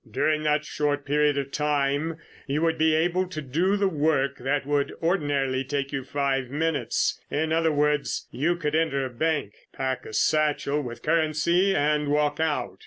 [0.09, 2.17] During that short period of time,
[2.47, 7.21] you would be able to do the work that would ordinarily take you five minutes.
[7.29, 12.39] In other words, you could enter a bank, pack a satchel with currency and walk
[12.39, 12.79] out.